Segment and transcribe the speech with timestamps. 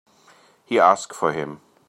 [0.65, 1.61] He asked for him.